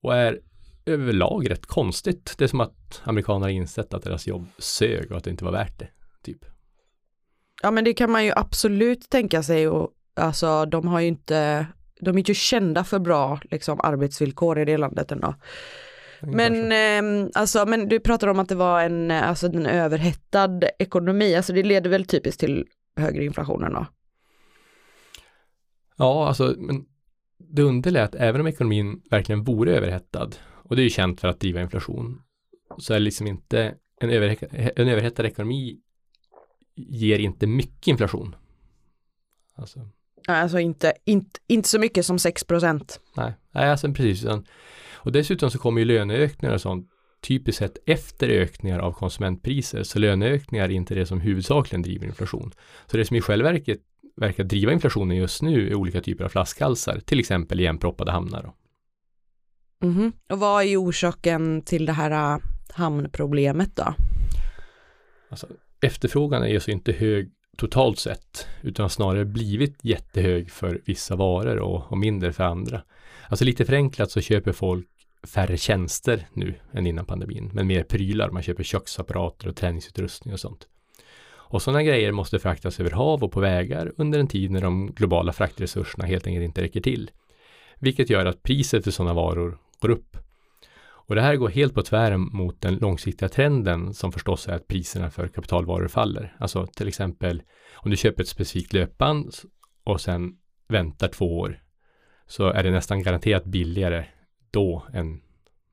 Och 0.00 0.14
är 0.14 0.40
överlag 0.86 1.50
rätt 1.50 1.66
konstigt. 1.66 2.34
Det 2.38 2.44
är 2.44 2.48
som 2.48 2.60
att 2.60 3.00
amerikaner 3.04 3.40
har 3.40 3.50
insett 3.50 3.94
att 3.94 4.02
deras 4.02 4.26
jobb 4.26 4.46
sög 4.58 5.10
och 5.10 5.16
att 5.16 5.24
det 5.24 5.30
inte 5.30 5.44
var 5.44 5.52
värt 5.52 5.78
det. 5.78 5.88
Typ. 6.22 6.44
Ja 7.62 7.70
men 7.70 7.84
det 7.84 7.94
kan 7.94 8.10
man 8.10 8.24
ju 8.24 8.32
absolut 8.36 9.10
tänka 9.10 9.42
sig 9.42 9.68
och 9.68 9.90
alltså 10.14 10.66
de 10.66 10.88
har 10.88 11.00
ju 11.00 11.06
inte, 11.06 11.66
de 12.00 12.18
är 12.18 12.28
ju 12.28 12.34
kända 12.34 12.84
för 12.84 12.98
bra 12.98 13.40
liksom, 13.50 13.80
arbetsvillkor 13.80 14.58
i 14.58 14.64
det 14.64 14.76
landet 14.76 15.12
ändå. 15.12 15.34
Men, 16.22 16.72
eh, 16.72 17.30
alltså, 17.34 17.66
men 17.66 17.88
du 17.88 18.00
pratar 18.00 18.28
om 18.28 18.38
att 18.38 18.48
det 18.48 18.54
var 18.54 18.82
en, 18.82 19.10
alltså, 19.10 19.46
en 19.46 19.66
överhettad 19.66 20.60
ekonomi, 20.78 21.36
alltså 21.36 21.52
det 21.52 21.62
leder 21.62 21.90
väl 21.90 22.04
typiskt 22.04 22.40
till 22.40 22.66
högre 22.96 23.24
inflation 23.24 23.60
då? 23.60 23.86
Ja, 25.96 26.28
alltså 26.28 26.54
men 26.58 26.84
det 27.38 27.62
underliga 27.62 28.02
är 28.02 28.06
att 28.06 28.14
även 28.14 28.40
om 28.40 28.46
ekonomin 28.46 29.02
verkligen 29.10 29.44
vore 29.44 29.76
överhettad, 29.76 30.30
och 30.62 30.76
det 30.76 30.82
är 30.82 30.84
ju 30.84 30.90
känt 30.90 31.20
för 31.20 31.28
att 31.28 31.40
driva 31.40 31.62
inflation, 31.62 32.22
så 32.78 32.94
är 32.94 32.98
det 32.98 33.04
liksom 33.04 33.26
inte 33.26 33.74
en, 34.00 34.10
överhe 34.10 34.36
en 34.76 34.88
överhettad 34.88 35.26
ekonomi 35.26 35.80
ger 36.74 37.18
inte 37.18 37.46
mycket 37.46 37.88
inflation. 37.88 38.36
Alltså, 39.54 39.88
alltså 40.28 40.58
inte, 40.58 40.92
inte, 41.04 41.40
inte 41.46 41.68
så 41.68 41.78
mycket 41.78 42.06
som 42.06 42.18
6 42.18 42.44
procent. 42.44 43.00
Nej, 43.16 43.32
nej 43.50 43.70
alltså 43.70 43.92
precis. 43.92 44.24
Utan 44.24 44.46
och 45.04 45.12
dessutom 45.12 45.50
så 45.50 45.58
kommer 45.58 45.80
ju 45.80 45.84
löneökningar 45.84 46.54
och 46.54 46.60
sånt 46.60 46.88
typiskt 47.22 47.58
sett 47.58 47.78
efter 47.86 48.28
ökningar 48.28 48.78
av 48.78 48.92
konsumentpriser. 48.92 49.82
Så 49.82 49.98
löneökningar 49.98 50.64
är 50.64 50.68
inte 50.68 50.94
det 50.94 51.06
som 51.06 51.20
huvudsakligen 51.20 51.82
driver 51.82 52.06
inflation. 52.06 52.52
Så 52.86 52.96
det 52.96 53.04
som 53.04 53.16
i 53.16 53.20
själva 53.20 53.52
verket 53.52 53.80
verkar 54.16 54.44
driva 54.44 54.72
inflationen 54.72 55.16
just 55.16 55.42
nu 55.42 55.70
är 55.70 55.74
olika 55.74 56.00
typer 56.00 56.24
av 56.24 56.28
flaskhalsar, 56.28 57.00
till 57.04 57.20
exempel 57.20 57.60
igenproppade 57.60 58.12
hamnar. 58.12 58.52
Mm 59.82 59.94
-hmm. 59.94 60.12
Och 60.32 60.38
vad 60.38 60.64
är 60.64 60.76
orsaken 60.76 61.62
till 61.62 61.86
det 61.86 61.92
här 61.92 62.34
äh, 62.34 62.40
hamnproblemet 62.74 63.76
då? 63.76 63.94
Alltså, 65.30 65.46
efterfrågan 65.80 66.42
är 66.42 66.48
ju 66.48 66.60
så 66.60 66.70
inte 66.70 66.92
hög 66.92 67.30
totalt 67.56 67.98
sett, 67.98 68.46
utan 68.62 68.90
snarare 68.90 69.24
blivit 69.24 69.78
jättehög 69.82 70.50
för 70.50 70.80
vissa 70.84 71.16
varor 71.16 71.58
och, 71.58 71.92
och 71.92 71.98
mindre 71.98 72.32
för 72.32 72.44
andra. 72.44 72.82
Alltså 73.28 73.44
lite 73.44 73.64
förenklat 73.64 74.10
så 74.10 74.20
köper 74.20 74.52
folk 74.52 74.88
färre 75.26 75.56
tjänster 75.56 76.26
nu 76.32 76.54
än 76.72 76.86
innan 76.86 77.06
pandemin, 77.06 77.50
men 77.52 77.66
mer 77.66 77.82
prylar. 77.82 78.30
Man 78.30 78.42
köper 78.42 78.62
köksapparater 78.62 79.48
och 79.48 79.56
träningsutrustning 79.56 80.34
och 80.34 80.40
sånt. 80.40 80.68
Och 81.52 81.62
sådana 81.62 81.82
grejer 81.82 82.12
måste 82.12 82.38
fraktas 82.38 82.80
över 82.80 82.90
hav 82.90 83.24
och 83.24 83.32
på 83.32 83.40
vägar 83.40 83.92
under 83.96 84.18
en 84.18 84.28
tid 84.28 84.50
när 84.50 84.60
de 84.60 84.92
globala 84.92 85.32
fraktresurserna 85.32 86.06
helt 86.06 86.26
enkelt 86.26 86.44
inte 86.44 86.62
räcker 86.62 86.80
till. 86.80 87.10
Vilket 87.78 88.10
gör 88.10 88.26
att 88.26 88.42
priset 88.42 88.84
för 88.84 88.90
sådana 88.90 89.14
varor 89.14 89.58
går 89.80 89.90
upp. 89.90 90.16
Och 91.04 91.14
det 91.14 91.22
här 91.22 91.36
går 91.36 91.48
helt 91.48 91.74
på 91.74 91.82
tvären 91.82 92.20
mot 92.20 92.60
den 92.60 92.76
långsiktiga 92.76 93.28
trenden 93.28 93.94
som 93.94 94.12
förstås 94.12 94.48
är 94.48 94.52
att 94.52 94.68
priserna 94.68 95.10
för 95.10 95.28
kapitalvaror 95.28 95.88
faller. 95.88 96.36
Alltså 96.38 96.66
till 96.66 96.88
exempel 96.88 97.42
om 97.74 97.90
du 97.90 97.96
köper 97.96 98.22
ett 98.22 98.28
specifikt 98.28 98.72
löpband 98.72 99.34
och 99.84 100.00
sen 100.00 100.32
väntar 100.68 101.08
två 101.08 101.38
år 101.38 101.62
så 102.26 102.48
är 102.48 102.62
det 102.62 102.70
nästan 102.70 103.02
garanterat 103.02 103.44
billigare 103.44 104.04
då 104.52 104.86
än, 104.92 105.20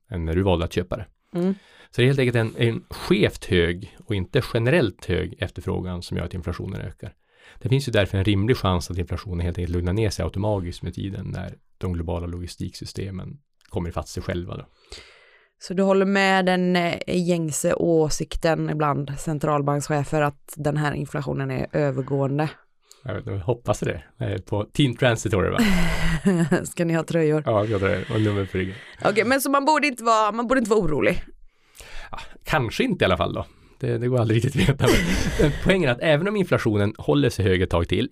än 0.09 0.25
när 0.25 0.35
du 0.35 0.41
valde 0.41 0.65
att 0.65 0.73
köpa 0.73 0.97
det. 0.97 1.05
Mm. 1.33 1.55
Så 1.91 2.01
det 2.01 2.03
är 2.03 2.07
helt 2.07 2.19
enkelt 2.19 2.35
en, 2.35 2.55
en 2.57 2.83
skevt 2.89 3.45
hög 3.45 3.97
och 4.05 4.15
inte 4.15 4.41
generellt 4.53 5.05
hög 5.05 5.35
efterfrågan 5.39 6.01
som 6.01 6.17
gör 6.17 6.25
att 6.25 6.33
inflationen 6.33 6.81
ökar. 6.81 7.13
Det 7.59 7.69
finns 7.69 7.87
ju 7.87 7.91
därför 7.91 8.17
en 8.17 8.23
rimlig 8.23 8.57
chans 8.57 8.91
att 8.91 8.97
inflationen 8.97 9.39
helt 9.39 9.57
enkelt 9.57 9.75
lugnar 9.75 9.93
ner 9.93 10.09
sig 10.09 10.23
automatiskt 10.23 10.81
med 10.81 10.93
tiden 10.93 11.25
när 11.27 11.55
de 11.77 11.93
globala 11.93 12.27
logistiksystemen 12.27 13.39
kommer 13.69 13.89
ifatt 13.89 14.07
sig 14.07 14.23
själva. 14.23 14.57
Då. 14.57 14.65
Så 15.61 15.73
du 15.73 15.83
håller 15.83 16.05
med 16.05 16.45
den 16.45 16.75
eh, 16.75 16.99
gängse 17.07 17.73
åsikten 17.73 18.69
ibland 18.69 19.11
centralbankschefer 19.17 20.21
att 20.21 20.53
den 20.55 20.77
här 20.77 20.93
inflationen 20.93 21.51
är 21.51 21.67
övergående? 21.71 22.49
Jag, 23.03 23.13
vet, 23.13 23.25
jag 23.25 23.39
hoppas 23.39 23.79
det. 23.79 24.03
På 24.45 24.63
Team 24.63 24.95
Transitory 24.95 25.49
va? 25.49 25.59
Ska 26.65 26.85
ni 26.85 26.93
ha 26.93 27.03
tröjor? 27.03 27.43
Ja, 27.45 27.65
jag 27.65 27.79
tröjor 27.79 28.05
och 28.13 28.21
nummer 28.21 28.45
på 28.45 28.57
ryggen. 28.57 28.75
Okej, 28.99 29.11
okay, 29.11 29.23
men 29.23 29.41
så 29.41 29.49
man 29.49 29.65
borde 29.65 29.87
inte 29.87 30.03
vara, 30.03 30.31
man 30.31 30.47
borde 30.47 30.59
inte 30.59 30.69
vara 30.69 30.79
orolig? 30.79 31.23
Ja, 32.11 32.19
kanske 32.43 32.83
inte 32.83 33.03
i 33.03 33.05
alla 33.05 33.17
fall 33.17 33.33
då. 33.33 33.45
det, 33.79 33.97
det 33.97 34.07
går 34.07 34.19
aldrig 34.19 34.45
riktigt 34.45 34.61
att 34.61 34.69
veta. 34.69 34.85
Men 35.41 35.51
poängen 35.63 35.89
är 35.89 35.93
att 35.93 36.01
även 36.01 36.27
om 36.27 36.35
inflationen 36.35 36.93
håller 36.97 37.29
sig 37.29 37.45
hög 37.45 37.61
ett 37.61 37.69
tag 37.69 37.87
till 37.87 38.09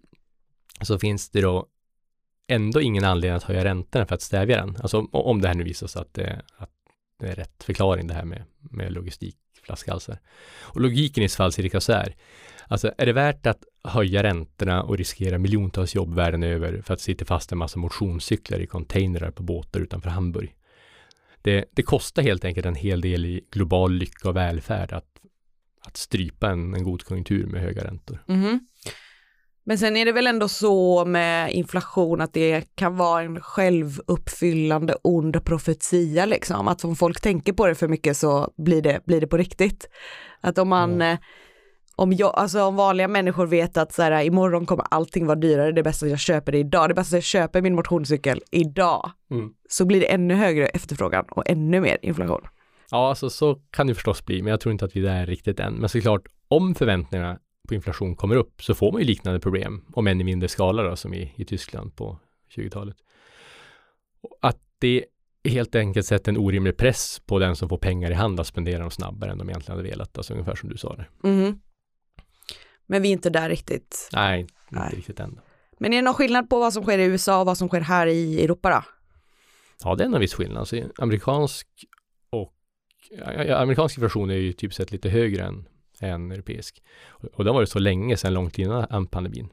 så 0.82 1.00
finns 1.00 1.30
det 1.30 1.42
då 1.42 1.68
ändå 2.48 2.82
ingen 2.82 3.04
anledning 3.04 3.38
att 3.38 3.44
höja 3.44 3.64
räntorna 3.64 4.06
för 4.06 4.16
att 4.16 4.22
stävja 4.22 4.58
den. 4.58 4.78
Alltså 4.82 5.08
om 5.12 5.42
det 5.42 5.48
här 5.48 5.56
nu 5.56 5.64
visar 5.64 5.88
sig 5.88 6.02
att 6.02 6.14
det, 6.14 6.42
att 6.58 6.70
det 7.20 7.28
är 7.28 7.36
rätt 7.36 7.64
förklaring 7.64 8.08
det 8.08 8.14
här 8.14 8.26
med, 8.26 8.44
med 8.60 8.92
logistikflaskhalsar. 8.92 10.20
Och 10.60 10.82
logiken 10.82 11.24
i 11.24 11.30
så 11.30 11.38
fall 11.38 11.52
cirka 11.52 11.82
så 11.82 11.94
här. 11.94 12.16
Alltså 12.68 12.92
är 12.98 13.06
det 13.06 13.14
värt 13.14 13.48
att 13.48 13.64
höja 13.84 14.24
räntorna 14.24 14.84
och 14.84 14.98
riskera 14.98 15.38
miljontals 15.38 15.96
jobb 15.96 16.16
världen 16.16 16.44
över 16.44 16.82
för 16.82 16.94
att 16.94 17.02
sitta 17.02 17.26
fast 17.26 17.52
en 17.52 17.58
massa 17.58 17.80
motionscyklar 17.80 18.60
i 18.60 18.68
containrar 18.68 19.32
på 19.32 19.44
båtar 19.44 19.80
utanför 19.80 20.10
Hamburg? 20.10 20.56
Det, 21.42 21.66
det, 21.72 21.84
kostar 21.84 22.24
helt 22.24 22.46
enkelt 22.46 22.66
en 22.66 22.76
hel 22.76 23.02
del 23.02 23.26
i 23.26 23.42
global 23.52 23.94
lycka 23.94 24.30
och 24.30 24.36
välfärd 24.36 24.94
att, 24.94 25.10
att 25.86 25.98
strypa 25.98 26.50
en, 26.50 26.74
en 26.74 26.84
god 26.84 27.04
konjunktur 27.04 27.46
med 27.46 27.62
höga 27.62 27.84
räntor. 27.84 28.24
Mm. 28.28 28.60
Men 29.68 29.78
sen 29.78 29.98
är 29.98 30.06
det 30.06 30.12
väl 30.12 30.28
ändå 30.28 30.48
så 30.48 31.06
med 31.06 31.52
inflation 31.52 32.22
att 32.22 32.34
det 32.34 32.76
kan 32.76 32.98
vara 32.98 33.24
en 33.24 33.42
självuppfyllande 33.42 34.96
ond 35.02 35.46
profetia 35.46 36.26
liksom. 36.26 36.68
Att 36.68 36.84
om 36.84 36.96
folk 36.96 37.22
tänker 37.22 37.54
på 37.54 37.68
det 37.68 37.76
för 37.76 37.88
mycket 37.88 38.18
så 38.18 38.54
blir 38.58 38.82
det, 38.82 39.06
blir 39.06 39.22
det 39.22 39.28
på 39.28 39.38
riktigt. 39.38 39.90
Att 40.42 40.58
om 40.58 40.70
man, 40.70 40.94
mm. 40.94 41.18
Om, 42.00 42.14
jag, 42.14 42.32
alltså 42.36 42.64
om 42.64 42.76
vanliga 42.76 43.08
människor 43.08 43.48
vet 43.48 43.78
att 43.78 43.94
så 43.94 44.02
här, 44.02 44.24
imorgon 44.24 44.66
kommer 44.66 44.86
allting 44.92 45.26
vara 45.26 45.36
dyrare, 45.36 45.72
det 45.72 45.82
är 45.82 45.84
bäst 45.84 46.04
att 46.04 46.10
jag 46.10 46.20
köper 46.20 46.52
det 46.52 46.58
idag, 46.58 46.90
det 46.90 46.94
är 46.94 46.96
bäst 46.96 47.10
att 47.10 47.18
jag 47.18 47.24
köper 47.24 47.62
min 47.62 47.76
motionscykel 47.76 48.42
idag. 48.52 49.12
Mm. 49.32 49.54
Så 49.70 49.86
blir 49.86 50.00
det 50.00 50.06
ännu 50.06 50.34
högre 50.34 50.68
efterfrågan 50.68 51.26
och 51.32 51.50
ännu 51.50 51.82
mer 51.82 51.98
inflation. 52.02 52.42
Ja, 52.92 53.10
alltså 53.10 53.30
så 53.30 53.56
kan 53.72 53.88
det 53.88 53.96
förstås 53.96 54.26
bli, 54.26 54.42
men 54.42 54.52
jag 54.52 54.60
tror 54.60 54.72
inte 54.72 54.86
att 54.86 54.96
vi 54.96 55.00
är 55.00 55.04
där 55.04 55.26
riktigt 55.26 55.60
än. 55.60 55.74
Men 55.74 55.90
såklart, 55.90 56.28
om 56.48 56.76
förväntningarna 56.76 57.40
på 57.68 57.74
inflation 57.76 58.16
kommer 58.16 58.36
upp 58.36 58.64
så 58.64 58.76
får 58.76 58.92
man 58.92 59.02
ju 59.02 59.08
liknande 59.08 59.40
problem, 59.40 59.86
om 59.94 60.08
än 60.08 60.22
i 60.22 60.24
mindre 60.24 60.50
skala 60.50 60.84
då, 60.84 60.96
som 60.96 61.14
i, 61.14 61.34
i 61.36 61.46
Tyskland 61.46 61.96
på 61.96 62.20
20-talet. 62.56 62.98
Att 64.42 64.60
det 64.80 65.06
helt 65.50 65.76
enkelt 65.76 66.06
sätter 66.06 66.32
en 66.32 66.38
orimlig 66.38 66.78
press 66.78 67.22
på 67.26 67.40
den 67.40 67.56
som 67.56 67.70
får 67.70 67.78
pengar 67.78 68.12
i 68.12 68.14
hand 68.14 68.40
att 68.40 68.48
spendera 68.48 68.80
dem 68.80 68.92
snabbare 68.92 69.32
än 69.32 69.38
de 69.38 69.50
egentligen 69.50 69.78
hade 69.78 69.90
velat, 69.90 70.18
alltså 70.18 70.34
ungefär 70.34 70.56
som 70.56 70.70
du 70.70 70.78
sa 70.78 70.96
där. 70.96 71.10
Mm. 71.24 71.60
Men 72.88 73.02
vi 73.02 73.08
är 73.08 73.14
inte 73.14 73.30
där 73.30 73.50
riktigt. 73.50 74.10
Nej, 74.14 74.40
inte 74.40 74.56
Nej. 74.70 74.94
riktigt 74.96 75.20
än. 75.20 75.40
Men 75.80 75.94
är 75.94 75.98
det 75.98 76.02
någon 76.02 76.14
skillnad 76.14 76.50
på 76.50 76.60
vad 76.60 76.74
som 76.74 76.84
sker 76.84 77.00
i 77.00 77.04
USA 77.04 77.40
och 77.40 77.46
vad 77.46 77.58
som 77.58 77.68
sker 77.68 77.82
här 77.82 78.08
i 78.08 78.44
Europa 78.44 78.70
då? 78.70 78.84
Ja, 79.84 79.96
det 79.96 80.04
är 80.04 80.06
en 80.06 80.20
viss 80.20 80.34
skillnad. 80.34 80.58
Alltså, 80.58 80.82
amerikansk 80.98 81.68
och 82.30 82.54
ja, 83.26 83.58
amerikansk 83.58 83.98
inflation 83.98 84.30
är 84.30 84.36
ju 84.36 84.54
typ 84.54 84.74
sett 84.74 84.92
lite 84.92 85.10
högre 85.10 85.44
än 85.44 85.68
än 86.00 86.32
europeisk. 86.32 86.84
Och 87.34 87.44
det 87.44 87.50
har 87.50 87.56
varit 87.56 87.70
så 87.70 87.80
länge 87.80 88.18
sedan 88.18 88.34
långt 88.34 88.60
innan 88.60 89.08
pandemin. 89.08 89.50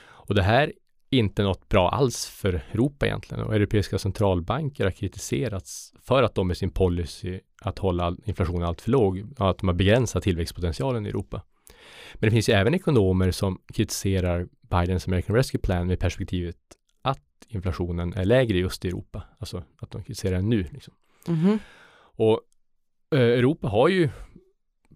Och 0.00 0.34
det 0.34 0.42
här 0.42 0.72
är 1.10 1.18
inte 1.18 1.42
något 1.42 1.68
bra 1.68 1.90
alls 1.90 2.26
för 2.26 2.54
Europa 2.72 3.06
egentligen. 3.06 3.44
Och 3.44 3.54
europeiska 3.54 3.98
centralbanker 3.98 4.84
har 4.84 4.90
kritiserats 4.90 5.94
för 6.00 6.22
att 6.22 6.34
de 6.34 6.48
med 6.48 6.56
sin 6.56 6.70
policy 6.70 7.40
att 7.60 7.78
hålla 7.78 8.16
inflationen 8.24 8.62
allt 8.62 8.80
för 8.80 8.90
låg, 8.90 9.24
att 9.36 9.58
de 9.58 9.68
har 9.68 9.74
begränsat 9.74 10.22
tillväxtpotentialen 10.22 11.06
i 11.06 11.08
Europa. 11.08 11.42
Men 12.14 12.30
det 12.30 12.30
finns 12.30 12.48
ju 12.48 12.52
även 12.52 12.74
ekonomer 12.74 13.30
som 13.30 13.60
kritiserar 13.74 14.48
Bidens 14.60 15.08
American 15.08 15.36
Rescue 15.36 15.60
Plan 15.60 15.86
med 15.86 16.00
perspektivet 16.00 16.56
att 17.02 17.20
inflationen 17.48 18.12
är 18.12 18.24
lägre 18.24 18.58
just 18.58 18.84
i 18.84 18.88
Europa. 18.88 19.22
Alltså 19.38 19.62
att 19.80 19.90
de 19.90 20.02
kritiserar 20.02 20.36
den 20.36 20.48
nu. 20.48 20.66
Liksom. 20.70 20.94
Mm 21.28 21.40
-hmm. 21.40 21.58
Och 22.00 22.40
eh, 23.14 23.20
Europa 23.20 23.68
har 23.68 23.88
ju 23.88 24.08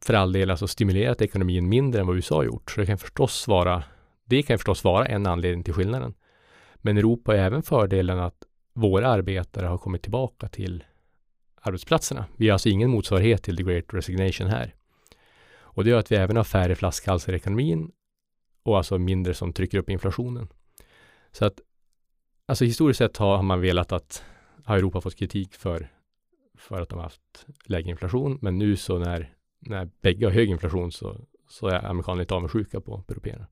för 0.01 0.15
all 0.15 0.33
del 0.33 0.51
alltså 0.51 0.67
stimulerat 0.67 1.23
ekonomin 1.23 1.69
mindre 1.69 2.01
än 2.01 2.07
vad 2.07 2.17
USA 2.17 2.37
har 2.37 2.45
gjort. 2.45 2.71
Så 2.71 2.81
det 2.81 2.87
kan 2.87 2.99
förstås 2.99 3.49
vara, 3.49 3.85
det 4.25 4.43
kan 4.43 4.59
förstås 4.59 4.85
vara 4.85 5.07
en 5.07 5.27
anledning 5.27 5.65
till 5.65 5.75
skillnaden. 5.75 6.15
Men 6.75 6.99
Europa 6.99 7.33
har 7.33 7.39
även 7.39 7.63
fördelen 7.63 8.19
att 8.19 8.37
våra 8.75 9.09
arbetare 9.09 9.67
har 9.67 9.79
kommit 9.79 10.03
tillbaka 10.03 10.49
till 10.49 10.85
arbetsplatserna. 11.61 12.25
Vi 12.37 12.49
har 12.49 12.53
alltså 12.53 12.69
ingen 12.69 12.91
motsvarighet 12.91 13.43
till 13.43 13.57
the 13.57 13.63
great 13.63 13.85
resignation 13.89 14.47
här. 14.47 14.75
Och 15.75 15.85
det 15.85 15.91
gör 15.91 15.99
att 15.99 16.13
vi 16.13 16.17
även 16.17 16.37
har 16.37 16.45
färre 16.45 16.75
flaskhalsar 16.75 17.33
i 17.33 17.37
ekonomin 17.37 17.93
och 18.63 18.77
alltså 18.77 18.99
mindre 18.99 19.35
som 19.35 19.53
trycker 19.53 19.79
upp 19.79 19.91
inflationen. 19.91 20.49
Så 21.33 21.45
att 21.45 21.61
alltså 22.47 22.65
historiskt 22.65 22.99
sett 22.99 23.17
har 23.17 23.43
man 23.43 23.61
velat 23.61 23.93
att 23.93 24.25
har 24.65 24.77
Europa 24.77 25.01
fått 25.01 25.17
kritik 25.17 25.55
för, 25.55 25.89
för 26.59 26.81
att 26.81 26.89
de 26.89 26.95
har 26.97 27.03
haft 27.03 27.47
lägre 27.65 27.91
inflation, 27.91 28.39
men 28.41 28.59
nu 28.59 28.77
så 28.77 28.99
när 28.99 29.35
när 29.67 29.89
bägge 30.01 30.27
har 30.27 30.33
hög 30.33 30.51
inflation 30.51 30.93
så, 30.93 31.21
så 31.49 31.67
är 31.67 31.87
amerikanerna 31.87 32.21
lite 32.21 32.35
avundsjuka 32.35 32.81
på, 32.81 33.03
på 33.03 33.13
européerna. 33.13 33.47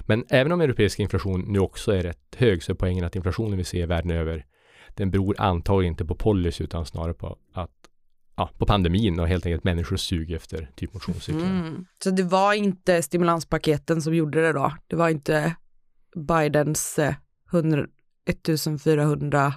Men 0.00 0.24
även 0.28 0.52
om 0.52 0.60
europeisk 0.60 0.98
inflation 0.98 1.44
nu 1.48 1.58
också 1.58 1.92
är 1.92 2.02
rätt 2.02 2.36
hög 2.36 2.62
så 2.62 2.72
är 2.72 2.76
poängen 2.76 3.04
att 3.04 3.16
inflationen 3.16 3.58
vi 3.58 3.64
ser 3.64 3.86
världen 3.86 4.10
över 4.10 4.46
den 4.94 5.10
beror 5.10 5.34
antagligen 5.38 5.92
inte 5.92 6.04
på 6.04 6.14
policy 6.14 6.64
utan 6.64 6.86
snarare 6.86 7.14
på 7.14 7.38
att 7.52 7.75
ja, 8.36 8.50
på 8.58 8.66
pandemin 8.66 9.20
och 9.20 9.28
helt 9.28 9.46
enkelt 9.46 9.64
människor 9.64 9.96
sug 9.96 10.32
efter 10.32 10.70
typ 10.74 10.94
motionscyklar. 10.94 11.46
Mm. 11.46 11.86
Så 12.04 12.10
det 12.10 12.22
var 12.22 12.52
inte 12.52 13.02
stimulanspaketen 13.02 14.02
som 14.02 14.14
gjorde 14.14 14.42
det 14.42 14.52
då? 14.52 14.72
Det 14.86 14.96
var 14.96 15.08
inte 15.08 15.56
Bidens 16.16 16.98
100, 17.52 17.78
eh, 17.78 17.84
1400 18.26 19.52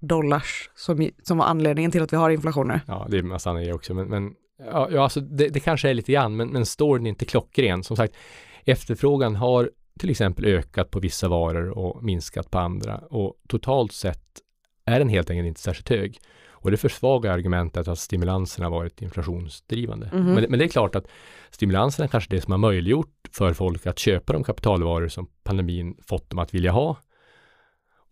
dollars 0.00 0.70
som, 0.74 1.10
som 1.22 1.38
var 1.38 1.44
anledningen 1.44 1.90
till 1.90 2.02
att 2.02 2.12
vi 2.12 2.16
har 2.16 2.30
inflationer? 2.30 2.80
Ja, 2.86 3.06
det 3.10 3.18
är 3.18 3.22
massa 3.22 3.50
andra 3.50 3.74
också, 3.74 3.94
men, 3.94 4.08
men 4.08 4.34
Ja, 4.66 4.88
ja 4.90 5.02
alltså 5.02 5.20
det, 5.20 5.48
det, 5.48 5.60
kanske 5.60 5.90
är 5.90 5.94
lite 5.94 6.12
grann, 6.12 6.36
men, 6.36 6.48
men 6.48 6.66
storyn 6.66 7.06
är 7.06 7.10
inte 7.10 7.24
klockren. 7.24 7.82
Som 7.82 7.96
sagt, 7.96 8.14
efterfrågan 8.64 9.36
har 9.36 9.70
till 9.98 10.10
exempel 10.10 10.44
ökat 10.44 10.90
på 10.90 11.00
vissa 11.00 11.28
varor 11.28 11.78
och 11.78 12.04
minskat 12.04 12.50
på 12.50 12.58
andra 12.58 12.98
och 12.98 13.34
totalt 13.48 13.92
sett 13.92 14.24
är 14.84 14.98
den 14.98 15.08
helt 15.08 15.30
enkelt 15.30 15.46
inte 15.46 15.60
särskilt 15.60 15.88
hög. 15.88 16.18
Och 16.62 16.70
det 16.70 16.76
försvagar 16.76 17.32
argumentet 17.32 17.88
att 17.88 17.98
stimulanserna 17.98 18.70
varit 18.70 19.02
inflationsdrivande. 19.02 20.06
Mm 20.06 20.26
-hmm. 20.26 20.34
men, 20.34 20.46
men, 20.50 20.58
det 20.58 20.64
är 20.64 20.68
klart 20.68 20.94
att 20.94 21.06
stimulanserna 21.50 22.08
kanske 22.08 22.34
är 22.34 22.36
det 22.36 22.42
som 22.42 22.52
har 22.52 22.58
möjliggjort 22.58 23.28
för 23.32 23.52
folk 23.52 23.86
att 23.86 23.98
köpa 23.98 24.32
de 24.32 24.44
kapitalvaror 24.44 25.08
som 25.08 25.28
pandemin 25.42 25.96
fått 26.06 26.30
dem 26.30 26.38
att 26.38 26.54
vilja 26.54 26.72
ha 26.72 26.96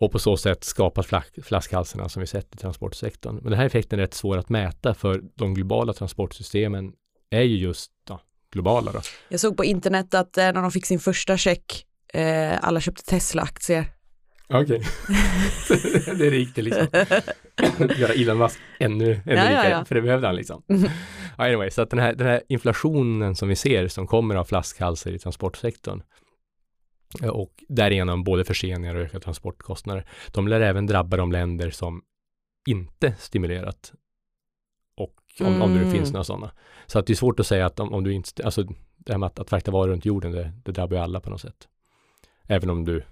och 0.00 0.12
på 0.12 0.18
så 0.18 0.36
sätt 0.36 0.64
skapat 0.64 1.06
flaskhalsarna 1.42 2.08
som 2.08 2.20
vi 2.20 2.26
sett 2.26 2.54
i 2.54 2.58
transportsektorn. 2.58 3.34
Men 3.34 3.44
den 3.44 3.58
här 3.58 3.66
effekten 3.66 3.98
är 3.98 4.02
rätt 4.02 4.14
svår 4.14 4.38
att 4.38 4.48
mäta 4.48 4.94
för 4.94 5.22
de 5.34 5.54
globala 5.54 5.92
transportsystemen 5.92 6.92
är 7.30 7.42
ju 7.42 7.56
just 7.56 7.92
ja, 8.08 8.20
globala. 8.52 8.92
Då. 8.92 9.00
Jag 9.28 9.40
såg 9.40 9.56
på 9.56 9.64
internet 9.64 10.14
att 10.14 10.38
eh, 10.38 10.44
när 10.44 10.62
de 10.62 10.70
fick 10.70 10.86
sin 10.86 11.00
första 11.00 11.36
check, 11.36 11.86
eh, 12.14 12.64
alla 12.64 12.80
köpte 12.80 13.02
Tesla-aktier. 13.04 13.84
Okej, 14.52 14.62
okay. 14.62 16.14
det 16.18 16.30
riktigt 16.30 16.64
liksom. 16.64 16.86
Göra 17.96 18.12
Elon 18.12 18.38
Musk 18.38 18.60
ännu, 18.78 19.04
ännu 19.04 19.20
ja, 19.24 19.32
rikare, 19.32 19.52
ja, 19.52 19.68
ja. 19.68 19.84
för 19.84 19.94
det 19.94 20.02
behövde 20.02 20.26
han 20.26 20.36
liksom. 20.36 20.62
anyway, 21.36 21.70
så 21.70 21.82
att 21.82 21.90
den 21.90 21.98
här, 21.98 22.14
den 22.14 22.26
här 22.26 22.42
inflationen 22.48 23.36
som 23.36 23.48
vi 23.48 23.56
ser 23.56 23.88
som 23.88 24.06
kommer 24.06 24.34
av 24.34 24.44
flaskhalsar 24.44 25.10
i 25.10 25.18
transportsektorn, 25.18 26.02
och 27.32 27.64
därigenom 27.68 28.24
både 28.24 28.44
förseningar 28.44 28.94
och 28.94 29.02
ökade 29.02 29.24
transportkostnader. 29.24 30.06
De 30.32 30.48
lär 30.48 30.60
även 30.60 30.86
drabba 30.86 31.16
de 31.16 31.32
länder 31.32 31.70
som 31.70 32.02
inte 32.66 33.14
stimulerat 33.18 33.92
och 34.96 35.16
om, 35.40 35.46
mm. 35.46 35.62
om 35.62 35.74
det 35.74 35.84
nu 35.84 35.90
finns 35.90 36.08
mm. 36.08 36.12
några 36.12 36.24
sådana. 36.24 36.52
Så 36.86 36.98
att 36.98 37.06
det 37.06 37.12
är 37.12 37.14
svårt 37.14 37.40
att 37.40 37.46
säga 37.46 37.66
att 37.66 37.80
om, 37.80 37.92
om 37.92 38.04
du 38.04 38.12
inte, 38.12 38.44
alltså 38.44 38.62
det 38.96 39.12
här 39.12 39.18
med 39.18 39.26
att, 39.26 39.38
att 39.38 39.50
frakta 39.50 39.70
varor 39.70 39.88
runt 39.88 40.04
jorden, 40.04 40.32
det, 40.32 40.52
det 40.64 40.72
drabbar 40.72 40.96
ju 40.96 41.02
alla 41.02 41.20
på 41.20 41.30
något 41.30 41.40
sätt. 41.40 41.68
Även 42.46 42.70
om 42.70 42.84
du 42.84 43.02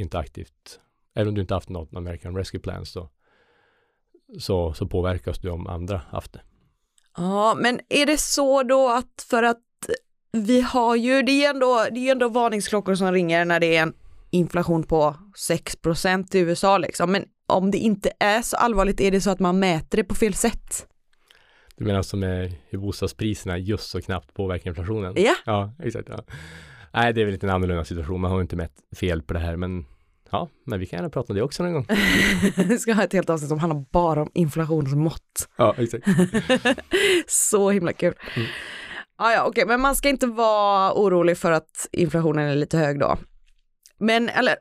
inte 0.00 0.18
aktivt, 0.18 0.80
även 1.14 1.28
om 1.28 1.34
du 1.34 1.40
inte 1.40 1.54
haft 1.54 1.68
något 1.68 1.94
American 1.94 2.36
Rescue 2.36 2.60
Plan 2.60 2.86
så, 2.86 3.08
så, 4.38 4.74
så 4.74 4.86
påverkas 4.86 5.38
du 5.38 5.50
om 5.50 5.66
andra 5.66 6.02
haft 6.10 6.32
det. 6.32 6.40
Ja, 7.16 7.54
men 7.60 7.80
är 7.88 8.06
det 8.06 8.20
så 8.20 8.62
då 8.62 8.88
att 8.88 9.26
för 9.30 9.42
att 9.42 9.62
vi 10.32 10.60
har 10.60 10.96
ju, 10.96 11.22
det 11.22 11.44
är 11.44 11.50
ändå, 11.50 11.86
det 11.92 12.08
är 12.08 12.12
ändå 12.12 12.28
varningsklockor 12.28 12.94
som 12.94 13.12
ringer 13.12 13.44
när 13.44 13.60
det 13.60 13.76
är 13.76 13.82
en 13.82 13.94
inflation 14.30 14.82
på 14.82 15.16
6% 15.50 16.36
i 16.36 16.38
USA 16.38 16.78
liksom. 16.78 17.12
Men 17.12 17.24
om 17.46 17.70
det 17.70 17.78
inte 17.78 18.12
är 18.20 18.42
så 18.42 18.56
allvarligt, 18.56 19.00
är 19.00 19.10
det 19.10 19.20
så 19.20 19.30
att 19.30 19.40
man 19.40 19.58
mäter 19.58 19.96
det 19.96 20.04
på 20.04 20.14
fel 20.14 20.34
sätt? 20.34 20.86
Du 21.76 21.84
menar 21.84 22.02
som 22.02 22.22
är 22.22 22.52
hur 22.68 22.78
bostadspriserna 22.78 23.58
just 23.58 23.90
så 23.90 24.02
knappt 24.02 24.34
påverkar 24.34 24.70
inflationen? 24.70 25.14
Ja. 25.16 25.34
Ja, 25.46 25.72
exakt. 25.82 26.08
Ja. 26.08 26.24
Nej, 26.92 27.12
det 27.12 27.20
är 27.20 27.24
väl 27.24 27.32
lite 27.32 27.46
en 27.46 27.52
annorlunda 27.52 27.84
situation. 27.84 28.20
Man 28.20 28.30
har 28.30 28.40
inte 28.40 28.56
mätt 28.56 28.72
fel 28.96 29.22
på 29.22 29.34
det 29.34 29.40
här, 29.40 29.56
men 29.56 29.84
ja, 30.30 30.48
men 30.66 30.80
vi 30.80 30.86
kan 30.86 30.96
gärna 30.96 31.10
prata 31.10 31.32
om 31.32 31.36
det 31.36 31.42
också 31.42 31.62
någon 31.62 31.72
gång. 31.72 31.86
vi 32.56 32.78
ska 32.78 32.92
ha 32.92 33.04
ett 33.04 33.12
helt 33.12 33.30
avsnitt 33.30 33.48
som 33.48 33.58
handlar 33.58 33.84
bara 33.90 34.22
om 34.22 34.30
inflationsmått. 34.34 35.48
Ja, 35.56 35.74
exakt. 35.78 36.06
så 37.26 37.70
himla 37.70 37.92
kul. 37.92 38.14
Mm. 38.36 38.48
Ah, 39.16 39.32
ja, 39.32 39.40
okej, 39.40 39.50
okay. 39.50 39.66
men 39.66 39.80
man 39.80 39.96
ska 39.96 40.08
inte 40.08 40.26
vara 40.26 40.92
orolig 40.92 41.38
för 41.38 41.52
att 41.52 41.88
inflationen 41.92 42.48
är 42.48 42.56
lite 42.56 42.78
hög 42.78 43.00
då. 43.00 43.16
Men, 43.98 44.28
eller, 44.28 44.56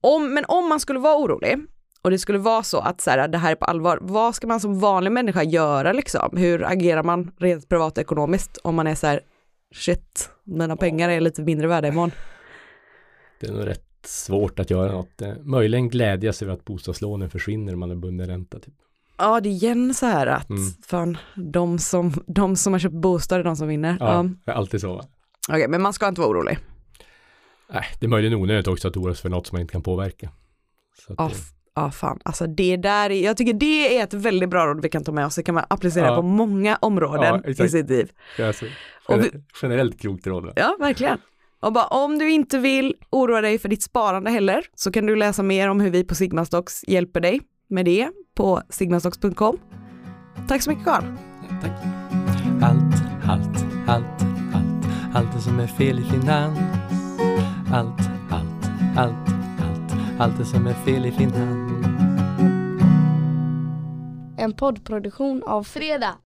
om, 0.00 0.34
men 0.34 0.44
om 0.48 0.68
man 0.68 0.80
skulle 0.80 0.98
vara 0.98 1.16
orolig, 1.16 1.58
och 2.02 2.10
det 2.10 2.18
skulle 2.18 2.38
vara 2.38 2.62
så 2.62 2.78
att 2.78 3.00
så 3.00 3.10
här, 3.10 3.28
det 3.28 3.38
här 3.38 3.50
är 3.50 3.54
på 3.54 3.64
allvar, 3.64 3.98
vad 4.02 4.34
ska 4.34 4.46
man 4.46 4.60
som 4.60 4.80
vanlig 4.80 5.12
människa 5.12 5.42
göra 5.42 5.92
liksom? 5.92 6.36
Hur 6.36 6.64
agerar 6.64 7.02
man 7.02 7.32
rent 7.38 7.68
privatekonomiskt 7.68 8.56
om 8.56 8.74
man 8.74 8.86
är 8.86 8.94
så 8.94 9.06
här, 9.06 9.20
shit, 9.74 10.30
mina 10.44 10.76
pengar 10.76 11.08
är 11.08 11.20
lite 11.20 11.42
mindre 11.42 11.66
värda 11.66 11.88
imorgon. 11.88 12.10
Det 13.40 13.46
är 13.46 13.52
nog 13.52 13.66
rätt 13.66 13.84
svårt 14.04 14.58
att 14.58 14.70
göra 14.70 14.92
något. 14.92 15.22
Eh, 15.22 15.34
Möjligen 15.42 15.88
glädjas 15.88 16.42
över 16.42 16.52
att 16.52 16.64
bostadslånen 16.64 17.30
försvinner 17.30 17.72
om 17.72 17.80
man 17.80 17.88
har 17.88 17.96
bunden 17.96 18.26
ränta. 18.26 18.58
Typ. 18.58 18.74
Ja, 19.18 19.40
det 19.40 19.48
är 19.48 19.50
igen 19.50 19.94
så 19.94 20.06
här 20.06 20.26
att 20.26 20.50
Mm. 20.50 20.62
fan, 20.86 21.18
de 21.36 21.78
som, 21.78 22.12
de 22.26 22.56
som 22.56 22.72
har 22.72 22.80
köpt 22.80 22.94
bostad 22.94 23.40
är 23.40 23.44
de 23.44 23.56
som 23.56 23.68
vinner. 23.68 23.96
Ja. 24.00 24.28
Det 24.44 24.50
är 24.50 24.54
alltid 24.54 24.80
så. 24.80 25.02
Okej, 25.48 25.68
men 25.68 25.82
man 25.82 25.92
ska 25.92 26.08
inte 26.08 26.20
vara 26.20 26.30
orolig. 26.30 26.58
Nej, 27.70 27.84
det 28.00 28.06
är 28.06 28.10
möjligen 28.10 28.34
onödigt 28.38 28.66
också 28.68 28.88
att 28.88 28.96
oroa 28.96 29.14
sig 29.14 29.22
för 29.22 29.28
något 29.28 29.46
som 29.46 29.56
man 29.56 29.60
inte 29.60 29.72
kan 29.72 29.82
påverka. 29.82 30.30
Så 31.06 31.12
att, 31.12 31.34
Ja, 31.76 31.82
ja 31.84 31.90
fan, 31.90 32.18
alltså 32.22 32.46
det 32.46 32.76
där 32.76 33.10
är, 33.10 33.24
jag 33.24 33.36
tycker 33.36 33.52
det 33.52 33.98
är 33.98 34.04
ett 34.04 34.14
väldigt 34.14 34.50
bra 34.50 34.66
råd 34.66 34.82
vi 34.82 34.88
kan 34.88 35.04
ta 35.04 35.12
med 35.12 35.26
oss, 35.26 35.34
det 35.34 35.42
kan 35.42 35.54
man 35.54 35.64
applicera 35.68 36.06
Ja. 36.06 36.16
på 36.16 36.22
många 36.22 36.76
områden 36.80 37.42
Ja, 37.44 37.64
i 37.64 37.68
sitt 37.68 37.90
liv. 37.90 38.10
är 38.38 38.46
alltså, 38.46 38.64
vi- 39.08 39.30
generellt 39.62 40.00
klokt 40.00 40.26
råd. 40.26 40.52
Ja, 40.56 40.76
verkligen. 40.80 41.18
Och 41.60 41.72
bara, 41.72 41.86
om 41.86 42.18
du 42.18 42.30
inte 42.30 42.58
vill 42.58 42.94
oroa 43.10 43.40
dig 43.40 43.58
för 43.58 43.68
ditt 43.68 43.82
sparande 43.82 44.30
heller 44.30 44.64
så 44.74 44.92
kan 44.92 45.06
du 45.06 45.16
läsa 45.16 45.42
mer 45.42 45.68
om 45.70 45.80
hur 45.80 45.90
vi 45.90 46.04
på 46.04 46.14
Sigmastocks 46.14 46.84
hjälper 46.88 47.20
dig 47.20 47.40
med 47.68 47.84
det 47.84 48.08
på 48.36 48.62
sigmastocks.com. 48.68 49.58
Tack 50.48 50.62
så 50.62 50.70
mycket 50.70 50.84
Carl. 50.84 51.04
Tack. 51.62 51.70
Allt, 52.62 53.02
allt, 53.28 53.64
allt, 53.86 54.22
allt, 54.54 54.86
allt 55.14 55.32
det 55.36 55.40
som 55.40 55.60
är 55.60 55.66
fel 55.66 55.98
i 55.98 56.02
finans. 56.02 56.58
Allt, 57.72 58.00
allt, 58.30 58.68
allt, 58.96 59.33
allt, 60.18 60.38
det 60.38 60.44
som 60.44 60.66
är 60.66 60.74
fel 60.74 61.06
i 61.06 61.12
Finland. 61.12 61.70
En 64.36 64.52
poddproduktion 64.52 65.42
av 65.42 65.62
Fredag. 65.62 66.14